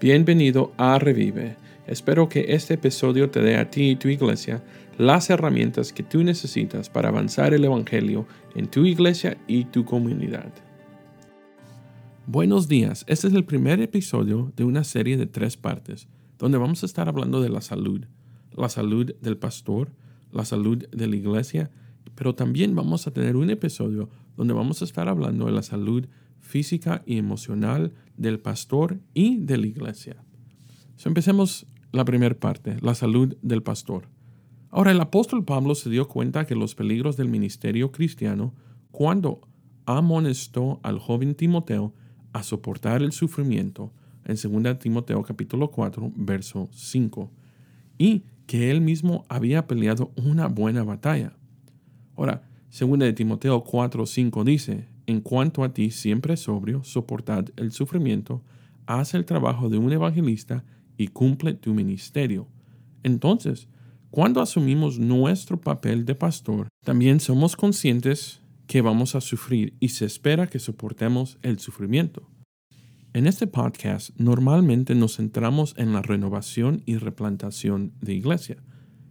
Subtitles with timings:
[0.00, 1.56] Bienvenido a Revive.
[1.88, 4.62] Espero que este episodio te dé a ti y tu iglesia
[4.96, 8.24] las herramientas que tú necesitas para avanzar el Evangelio
[8.54, 10.52] en tu iglesia y tu comunidad.
[12.28, 16.06] Buenos días, este es el primer episodio de una serie de tres partes,
[16.38, 18.04] donde vamos a estar hablando de la salud,
[18.52, 19.90] la salud del pastor,
[20.30, 21.72] la salud de la iglesia,
[22.14, 26.06] pero también vamos a tener un episodio donde vamos a estar hablando de la salud
[26.48, 30.16] física y emocional del pastor y de la iglesia.
[31.04, 34.08] empecemos la primera parte, la salud del pastor.
[34.70, 38.54] Ahora, el apóstol Pablo se dio cuenta que los peligros del ministerio cristiano
[38.90, 39.42] cuando
[39.84, 41.94] amonestó al joven Timoteo
[42.32, 43.92] a soportar el sufrimiento
[44.24, 47.30] en 2 Timoteo capítulo 4, verso 5,
[47.98, 51.34] y que él mismo había peleado una buena batalla.
[52.16, 58.44] Ahora, 2 Timoteo 4, 5 dice, en cuanto a ti, siempre sobrio, soportad el sufrimiento,
[58.84, 60.64] haz el trabajo de un evangelista
[60.98, 62.46] y cumple tu ministerio.
[63.02, 63.68] Entonces,
[64.10, 70.04] cuando asumimos nuestro papel de pastor, también somos conscientes que vamos a sufrir y se
[70.04, 72.28] espera que soportemos el sufrimiento.
[73.14, 78.58] En este podcast normalmente nos centramos en la renovación y replantación de iglesia.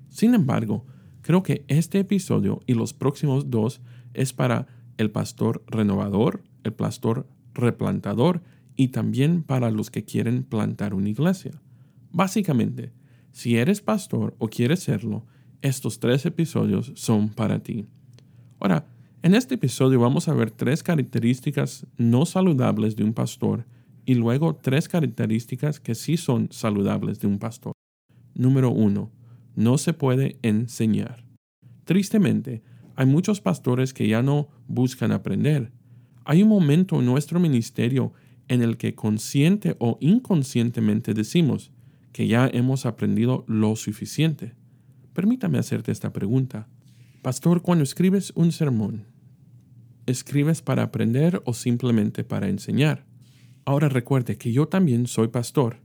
[0.09, 0.86] Sin embargo,
[1.23, 3.82] creo que este episodio y los próximos dos
[4.14, 8.42] es para el pastor renovador, el pastor replantador
[8.76, 11.62] y también para los que quieren plantar una iglesia.
[12.12, 12.94] Básicamente,
[13.31, 15.26] si eres pastor o quieres serlo,
[15.62, 17.88] estos tres episodios son para ti.
[18.59, 18.88] Ahora,
[19.23, 23.66] en este episodio vamos a ver tres características no saludables de un pastor
[24.06, 27.73] y luego tres características que sí son saludables de un pastor.
[28.36, 29.11] Número uno,
[29.56, 31.26] no se puede enseñar.
[31.84, 32.64] Tristemente,
[32.98, 35.72] hay muchos pastores que ya no buscan aprender.
[36.26, 38.12] Hay un momento en nuestro ministerio
[38.48, 41.72] en el que consciente o inconscientemente decimos
[42.12, 44.56] que ya hemos aprendido lo suficiente.
[45.14, 46.67] Permítame hacerte esta pregunta.
[47.22, 49.05] Pastor, cuando escribes un sermón,
[50.08, 53.05] ¿escribes para aprender o simplemente para enseñar?
[53.64, 55.82] Ahora recuerde que yo también soy pastor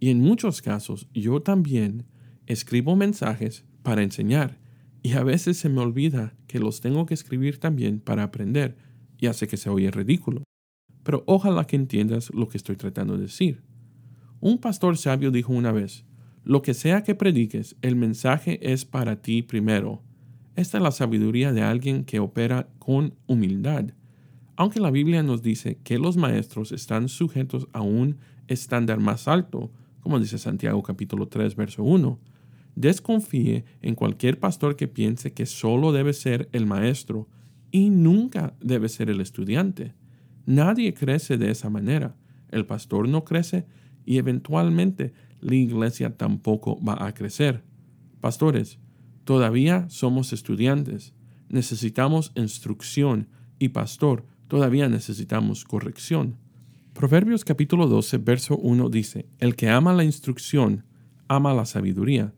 [0.00, 2.04] y en muchos casos yo también
[2.46, 4.61] escribo mensajes para enseñar
[5.02, 8.76] y a veces se me olvida que los tengo que escribir también para aprender
[9.18, 10.44] y hace que se oye ridículo.
[11.02, 13.62] Pero ojalá que entiendas lo que estoy tratando de decir.
[14.40, 16.04] Un pastor sabio dijo una vez,
[16.44, 20.02] lo que sea que prediques, el mensaje es para ti primero.
[20.56, 23.86] Esta es la sabiduría de alguien que opera con humildad.
[24.56, 29.70] Aunque la Biblia nos dice que los maestros están sujetos a un estándar más alto,
[30.00, 32.18] como dice Santiago capítulo 3 verso 1,
[32.74, 37.28] Desconfíe en cualquier pastor que piense que solo debe ser el maestro
[37.70, 39.94] y nunca debe ser el estudiante.
[40.46, 42.16] Nadie crece de esa manera.
[42.48, 43.66] El pastor no crece
[44.04, 47.62] y eventualmente la iglesia tampoco va a crecer.
[48.20, 48.78] Pastores,
[49.24, 51.14] todavía somos estudiantes.
[51.48, 53.28] Necesitamos instrucción
[53.58, 56.36] y pastor, todavía necesitamos corrección.
[56.94, 60.84] Proverbios capítulo 12, verso 1 dice, El que ama la instrucción,
[61.28, 62.34] ama la sabiduría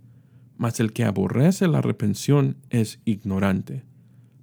[0.56, 3.82] mas el que aborrece la reprensión es ignorante.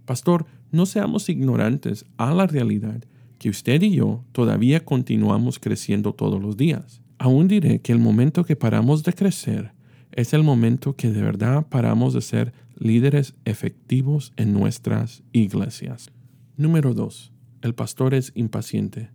[0.05, 3.03] Pastor, no seamos ignorantes a la realidad
[3.38, 7.01] que usted y yo todavía continuamos creciendo todos los días.
[7.17, 9.73] Aún diré que el momento que paramos de crecer
[10.11, 16.11] es el momento que de verdad paramos de ser líderes efectivos en nuestras iglesias.
[16.57, 17.31] Número 2.
[17.61, 19.09] El pastor es impaciente.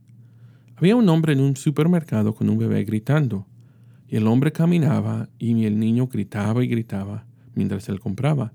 [0.76, 3.46] Había un hombre en un supermercado con un bebé gritando.
[4.08, 8.52] Y el hombre caminaba y el niño gritaba y gritaba mientras él compraba.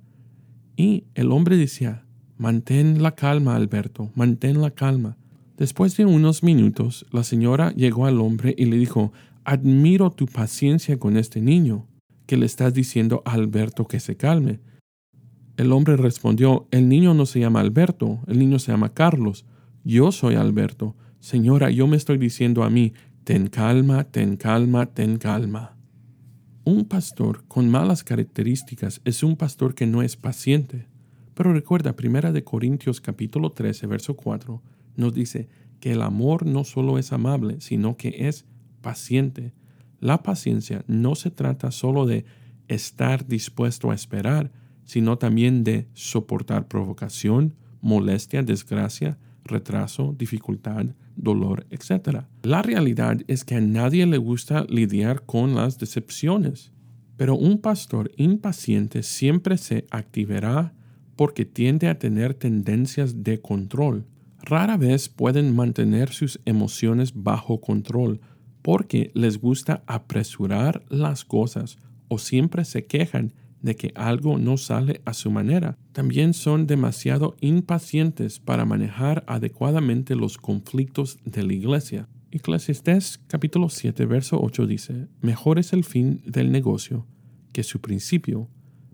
[0.78, 2.06] Y el hombre decía,
[2.38, 5.18] mantén la calma, Alberto, mantén la calma.
[5.58, 9.12] Después de unos minutos, la señora llegó al hombre y le dijo,
[9.44, 11.88] admiro tu paciencia con este niño,
[12.26, 14.60] que le estás diciendo a Alberto que se calme.
[15.58, 19.46] El hombre respondió, el niño no se llama Alberto, el niño se llama Carlos.
[19.84, 20.96] Yo soy Alberto.
[21.20, 25.78] Señora, yo me estoy diciendo a mí, Ten calma, ten calma, ten calma.
[26.64, 30.88] Un pastor con malas características es un pastor que no es paciente.
[31.36, 34.64] Pero recuerda, Primera de Corintios capítulo 13, verso 4,
[34.96, 38.46] nos dice que el amor no solo es amable, sino que es
[38.82, 39.54] paciente.
[40.00, 42.26] La paciencia no se trata solo de
[42.70, 44.52] estar dispuesto a esperar,
[44.84, 50.86] sino también de soportar provocación, molestia, desgracia, retraso, dificultad,
[51.16, 52.26] dolor, etc.
[52.44, 56.72] La realidad es que a nadie le gusta lidiar con las decepciones,
[57.18, 60.74] pero un pastor impaciente siempre se activará
[61.16, 64.06] porque tiende a tener tendencias de control.
[64.42, 68.20] Rara vez pueden mantener sus emociones bajo control
[68.62, 71.78] porque les gusta apresurar las cosas
[72.08, 75.78] o siempre se quejan de que algo no sale a su manera.
[75.92, 82.10] También son demasiado impacientes para manejar adecuadamente los conflictos de la iglesia.
[82.32, 87.06] Eclesiastés capítulo 7 verso 8 dice, Mejor es el fin del negocio
[87.52, 88.50] que su principio,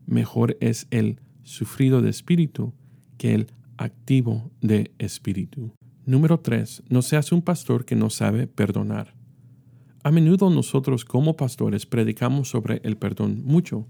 [0.06, 2.74] mejor es el sufrido de espíritu
[3.18, 3.48] que el
[3.78, 5.72] activo de espíritu.
[6.06, 6.84] Número 3.
[6.90, 9.14] No seas un pastor que no sabe perdonar.
[10.04, 13.88] A menudo nosotros como pastores predicamos sobre el perdón mucho.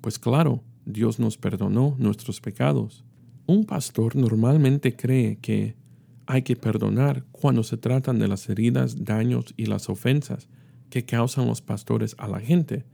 [0.00, 3.04] Pues claro, Dios nos perdonó nuestros pecados.
[3.46, 5.76] Un pastor normalmente cree que
[6.26, 10.48] hay que perdonar cuando se tratan de las heridas, daños y las ofensas
[10.90, 12.84] que causan los pastores a la gente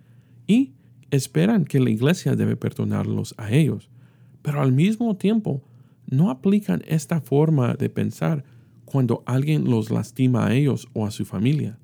[0.46, 0.74] y
[1.10, 3.90] esperan que la iglesia debe perdonarlos a ellos.
[4.42, 5.62] Pero al mismo tiempo
[6.06, 8.44] no aplican esta forma de pensar
[8.84, 11.78] cuando alguien los lastima a ellos o a su familia.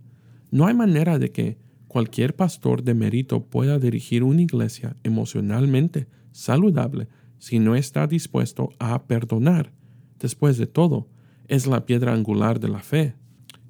[0.50, 1.58] No hay manera de que
[1.91, 7.09] cualquier pastor de mérito pueda dirigir una iglesia emocionalmente saludable
[7.39, 9.73] si no está dispuesto a perdonar.
[10.21, 11.09] Después de todo,
[11.49, 13.17] es la piedra angular de la fe.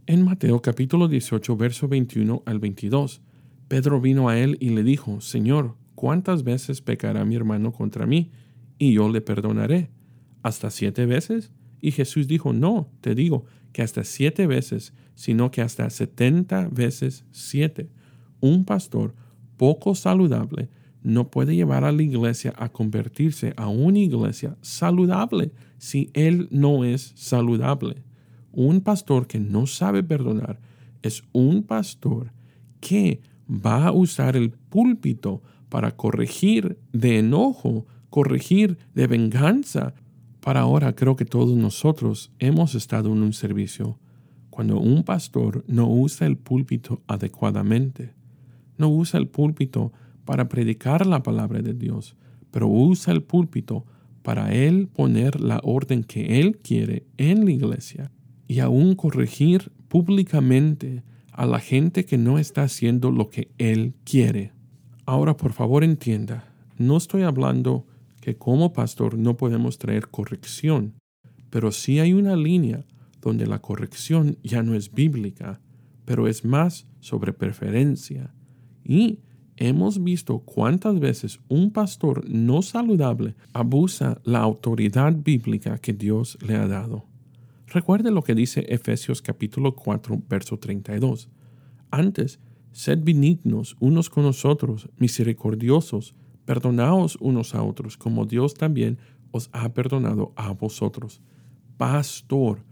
[0.05, 3.23] En Mateo capítulo 18, verso 21 al 22,
[3.69, 8.33] Pedro vino a él y le dijo, Señor, ¿cuántas veces pecará mi hermano contra mí?
[8.77, 9.89] Y yo le perdonaré
[10.43, 11.53] ¿Hasta siete veces?
[11.81, 17.25] Y Jesús dijo, no, te digo que hasta siete veces, sino que hasta setenta veces
[17.31, 17.89] siete.
[18.41, 19.15] Un pastor
[19.57, 20.69] poco saludable
[21.03, 26.85] no puede llevar a la iglesia a convertirse a una iglesia saludable si él no
[26.85, 28.03] es saludable.
[28.53, 30.61] Un pastor que no sabe perdonar
[31.03, 32.33] es un pastor
[32.81, 39.95] que va a usar el púlpito para corregir de enojo, corregir de venganza,
[40.41, 43.99] para ahora creo que todos nosotros hemos estado en un servicio
[44.49, 48.20] cuando un pastor no usa el púlpito adecuadamente.
[48.81, 49.93] No usa el púlpito
[50.25, 52.17] para predicar la palabra de Dios,
[52.51, 53.85] pero usa el púlpito
[54.23, 58.11] para él poner la orden que él quiere en la iglesia
[58.49, 64.53] y aún corregir públicamente a la gente que no está haciendo lo que él quiere.
[65.05, 67.87] Ahora, por favor, entienda, no estoy hablando
[68.23, 70.95] que como pastor no podemos traer corrección,
[71.51, 72.87] pero sí hay una línea
[73.21, 75.61] donde la corrección ya no es bíblica,
[76.07, 78.33] pero es más sobre preferencia.
[78.91, 79.21] Y
[79.57, 86.57] hemos visto cuántas veces un pastor no saludable abusa la autoridad bíblica que Dios le
[86.57, 87.05] ha dado.
[87.69, 91.29] Recuerde lo que dice Efesios capítulo 4, verso 32.
[91.93, 92.41] Antes,
[92.73, 98.99] sed benignos unos con nosotros, misericordiosos, Perdonaos unos a otros, como Dios también
[99.31, 101.21] os ha perdonado a vosotros.
[101.77, 102.65] Pastor,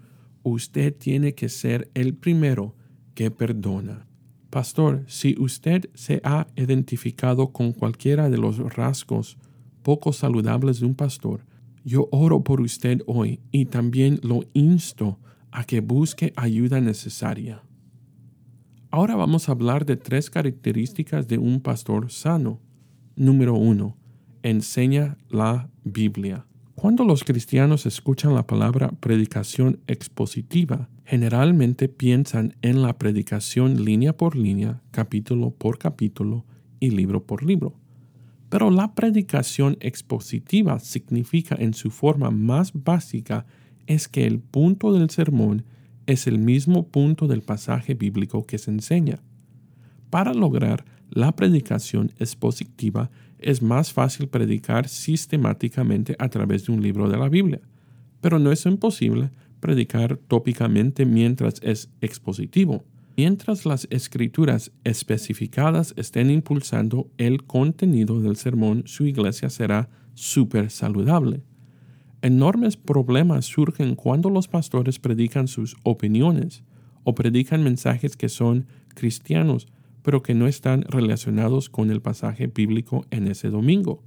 [0.42, 2.74] usted tiene que ser el primero
[3.14, 4.08] que perdona.
[4.50, 9.36] Pastor, si usted se ha identificado con cualquiera de los rasgos
[9.82, 11.44] poco saludables de un pastor,
[11.84, 15.18] yo oro por usted hoy y también lo insto
[15.50, 17.62] a que busque ayuda necesaria.
[18.90, 22.58] Ahora vamos a hablar de tres características de un pastor sano.
[23.16, 23.98] Número uno,
[24.42, 26.46] enseña la Biblia.
[26.80, 34.36] Cuando los cristianos escuchan la palabra predicación expositiva, generalmente piensan en la predicación línea por
[34.36, 36.44] línea, capítulo por capítulo
[36.78, 37.74] y libro por libro.
[38.48, 43.44] Pero la predicación expositiva significa en su forma más básica
[43.88, 45.64] es que el punto del sermón
[46.06, 49.18] es el mismo punto del pasaje bíblico que se enseña.
[50.10, 57.08] Para lograr la predicación expositiva es más fácil predicar sistemáticamente a través de un libro
[57.08, 57.60] de la Biblia,
[58.20, 62.84] pero no es imposible predicar tópicamente mientras es expositivo.
[63.16, 71.42] Mientras las escrituras especificadas estén impulsando el contenido del sermón, su iglesia será súper saludable.
[72.22, 76.62] Enormes problemas surgen cuando los pastores predican sus opiniones
[77.04, 79.66] o predican mensajes que son cristianos,
[80.08, 84.02] pero que no están relacionados con el pasaje bíblico en ese domingo.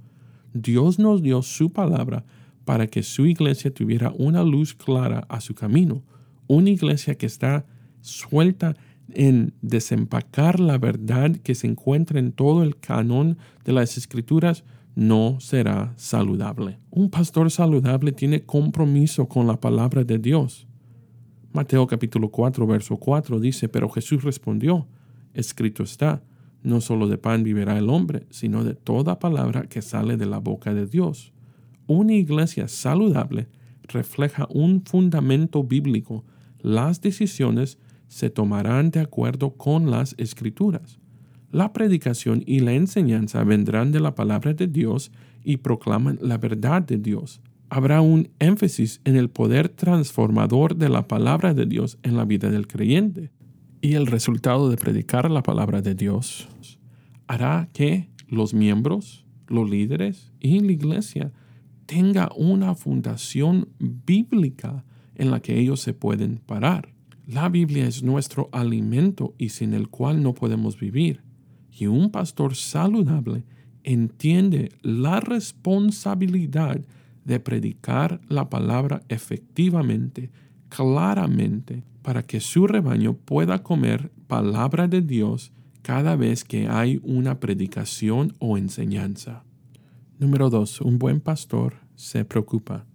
[0.52, 2.24] Dios nos dio su palabra
[2.64, 6.02] para que su iglesia tuviera una luz clara a su camino,
[6.48, 7.66] una iglesia que está
[8.00, 8.74] suelta
[9.14, 14.64] en desempacar la verdad que se encuentra en todo el canon de las escrituras,
[14.96, 16.80] no será saludable.
[16.90, 20.66] Un pastor saludable tiene compromiso con la palabra de Dios.
[21.52, 24.88] Mateo capítulo 4, verso 4 dice, pero Jesús respondió,
[25.34, 26.22] Escrito está,
[26.62, 30.38] no solo de pan vivirá el hombre, sino de toda palabra que sale de la
[30.38, 31.32] boca de Dios.
[31.86, 33.48] Una iglesia saludable
[33.82, 36.24] refleja un fundamento bíblico.
[36.60, 40.98] Las decisiones se tomarán de acuerdo con las escrituras.
[41.50, 45.10] La predicación y la enseñanza vendrán de la palabra de Dios
[45.44, 47.40] y proclaman la verdad de Dios.
[47.68, 52.50] Habrá un énfasis en el poder transformador de la palabra de Dios en la vida
[52.50, 53.30] del creyente.
[53.84, 56.48] Y el resultado de predicar la palabra de Dios
[57.26, 61.32] hará que los miembros, los líderes y la iglesia
[61.86, 64.84] tenga una fundación bíblica
[65.16, 66.94] en la que ellos se pueden parar.
[67.26, 71.24] La Biblia es nuestro alimento y sin el cual no podemos vivir.
[71.76, 73.42] Y un pastor saludable
[73.82, 76.80] entiende la responsabilidad
[77.24, 80.30] de predicar la palabra efectivamente,
[80.74, 85.52] claramente, para que su rebaño pueda comer palabra de Dios
[85.82, 89.44] cada vez que hay una predicación o enseñanza.
[90.18, 90.80] Número 2.
[90.80, 92.86] Un buen pastor se preocupa.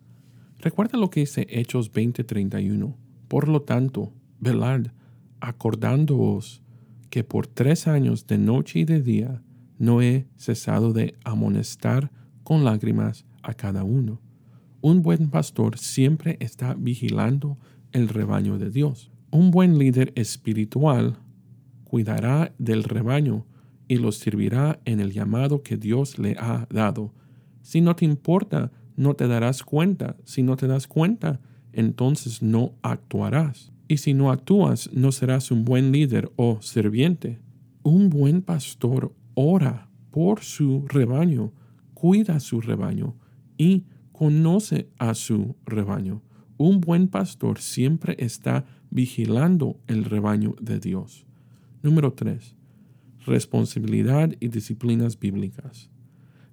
[0.60, 2.96] Recuerda lo que dice Hechos 20:31.
[3.28, 4.88] Por lo tanto, velad,
[5.40, 6.64] acordándoos
[7.12, 9.44] que por tres años de noche y de día
[9.78, 12.12] no he cesado de amonestar
[12.44, 14.20] con lágrimas a cada uno.
[14.82, 17.58] Un buen pastor siempre está vigilando
[17.92, 19.12] el rebaño de Dios.
[19.32, 21.18] Un buen líder espiritual
[21.84, 23.46] cuidará del rebaño
[23.88, 27.14] y los servirá en el llamado que Dios le ha dado.
[27.62, 30.16] Si no te importa, no te darás cuenta.
[30.26, 31.40] Si no te das cuenta,
[31.74, 33.72] entonces no actuarás.
[33.88, 37.40] Y si no actúas, no serás un buen líder o serviente.
[37.84, 41.54] Un buen pastor ora por su rebaño,
[41.94, 43.16] cuida su rebaño
[43.58, 43.86] y
[44.18, 46.24] conoce a su rebaño.
[46.58, 51.28] Un buen pastor siempre está vigilando el rebaño de Dios.
[51.84, 52.56] Número 3.
[53.28, 55.92] Responsabilidad y disciplinas bíblicas.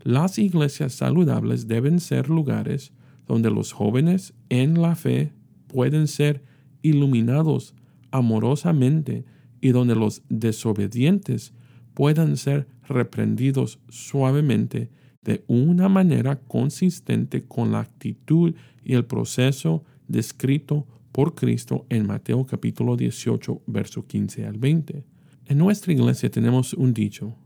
[0.03, 2.93] Las iglesias saludables deben ser lugares
[3.27, 5.33] donde los jóvenes en la fe
[5.67, 6.43] pueden ser
[6.83, 7.75] iluminados
[8.11, 9.25] amorosamente
[9.63, 11.55] y donde los desobedientes
[11.95, 14.91] puedan ser reprendidos suavemente
[15.25, 18.55] de una manera consistente con la actitud
[18.85, 25.05] y el proceso descrito por Cristo en Mateo capítulo 18, verso 15 al 20.
[25.47, 27.37] En nuestra iglesia tenemos un dicho,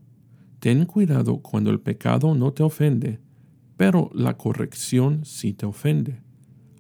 [0.59, 3.21] ten cuidado cuando el pecado no te ofende,
[3.77, 6.21] pero la corrección sí te ofende.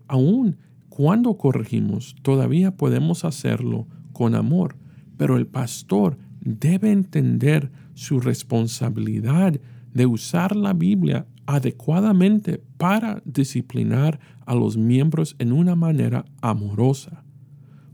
[0.08, 0.56] Aún
[0.88, 4.76] cuando corregimos, todavía podemos hacerlo con amor,
[5.16, 9.60] pero el pastor debe entender su responsabilidad
[9.98, 17.24] de usar la Biblia adecuadamente para disciplinar a los miembros en una manera amorosa.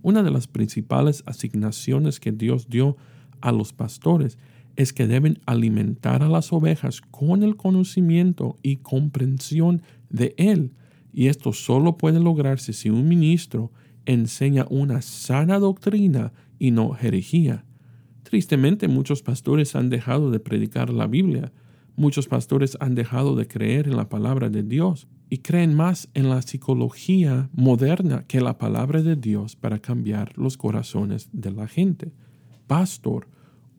[0.02, 2.98] Una de las principales asignaciones que Dios dio
[3.40, 4.36] a los pastores
[4.76, 9.80] es que deben alimentar a las ovejas con el conocimiento y comprensión
[10.10, 10.74] de Él
[11.10, 13.72] y esto solo puede lograrse si un ministro
[14.04, 17.64] enseña una sana doctrina y no herejía.
[18.24, 21.50] Tristemente muchos pastores han dejado de predicar la Biblia,
[21.96, 26.28] muchos pastores han dejado de creer en la palabra de Dios y creen más en
[26.28, 32.12] la psicología moderna que la palabra de Dios para cambiar los corazones de la gente.
[32.66, 33.28] Pastor,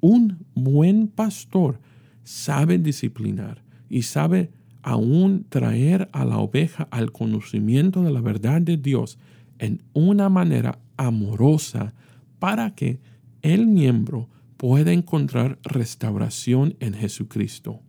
[0.02, 1.80] un buen pastor
[2.24, 8.78] sabe disciplinar y sabe aún traer a la oveja al conocimiento de la verdad de
[8.78, 9.18] Dios
[9.60, 11.94] en una manera amorosa
[12.40, 13.00] para que
[13.42, 17.82] el miembro pueda encontrar restauración en Jesucristo.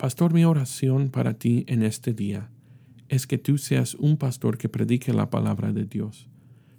[0.00, 2.50] Pastor, mi oración para ti en este día
[3.10, 6.26] es que tú seas un pastor que predique la palabra de Dios.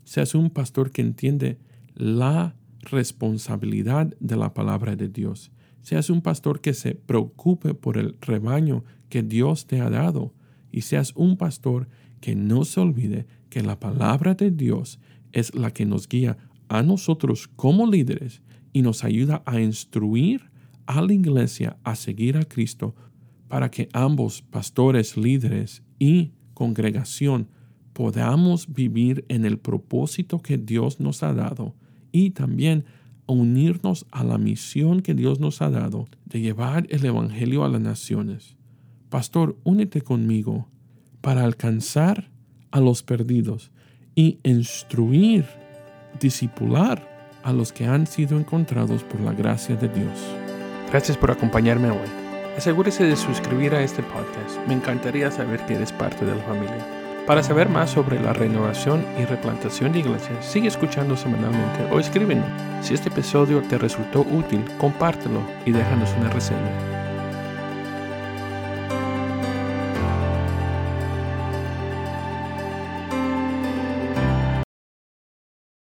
[0.06, 1.60] Seas un pastor que entiende
[1.94, 5.52] la responsabilidad de la palabra de Dios.
[5.84, 10.34] Seas un pastor que se preocupe por el rebaño que Dios te ha dado
[10.72, 11.90] y seas un pastor
[12.22, 15.00] que no se olvide que la palabra de Dios
[15.32, 16.38] es la que nos guía
[16.70, 18.42] a nosotros como líderes
[18.74, 20.50] y nos ayuda a instruir
[20.88, 22.96] a la iglesia a seguir a Cristo
[23.52, 27.50] para que ambos pastores, líderes y congregación
[27.92, 31.76] podamos vivir en el propósito que Dios nos ha dado
[32.14, 32.86] y también
[33.26, 37.82] unirnos a la misión que Dios nos ha dado de llevar el Evangelio a las
[37.82, 38.56] naciones.
[39.10, 40.70] Pastor, únete conmigo
[41.20, 42.32] para alcanzar
[42.72, 43.70] a los perdidos
[44.16, 45.44] y instruir,
[46.22, 47.06] discipular
[47.44, 50.22] a los que han sido encontrados por la gracia de Dios.
[50.90, 52.21] Gracias por acompañarme hoy.
[52.58, 54.58] Asegúrese de suscribir a este podcast.
[54.68, 56.86] Me encantaría saber que eres parte de la familia.
[57.26, 62.46] Para saber más sobre la renovación y replantación de iglesias, sigue escuchando semanalmente o escríbenos.
[62.82, 67.01] Si este episodio te resultó útil, compártelo y déjanos una reseña.